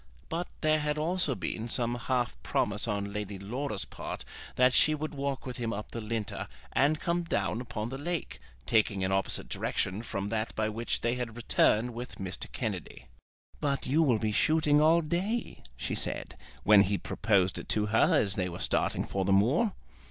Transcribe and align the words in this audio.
But 0.29 0.47
there 0.61 0.79
had 0.79 0.97
also 0.97 1.35
been 1.35 1.67
some 1.67 1.93
half 1.93 2.35
promise 2.41 2.87
on 2.87 3.13
Lady 3.13 3.37
Laura's 3.37 3.85
part 3.85 4.25
that 4.55 4.73
she 4.73 4.95
would 4.95 5.13
walk 5.13 5.45
with 5.45 5.57
him 5.57 5.71
up 5.71 5.91
the 5.91 6.01
Linter 6.01 6.47
and 6.73 6.99
come 6.99 7.21
down 7.21 7.61
upon 7.61 7.89
the 7.89 7.99
lake, 7.99 8.39
taking 8.65 9.03
an 9.03 9.11
opposite 9.11 9.47
direction 9.47 10.01
from 10.01 10.29
that 10.29 10.55
by 10.55 10.69
which 10.69 11.01
they 11.01 11.13
had 11.13 11.35
returned 11.35 11.93
with 11.93 12.15
Mr. 12.15 12.51
Kennedy. 12.51 13.09
"But 13.59 13.85
you 13.85 14.01
will 14.01 14.17
be 14.17 14.31
shooting 14.31 14.81
all 14.81 15.01
day," 15.01 15.61
she 15.77 15.93
said, 15.93 16.35
when 16.63 16.81
he 16.81 16.97
proposed 16.97 17.59
it 17.59 17.69
to 17.69 17.85
her 17.85 18.15
as 18.15 18.33
they 18.33 18.49
were 18.49 18.57
starting 18.57 19.05
for 19.05 19.23
the 19.23 19.31
moor. 19.31 19.73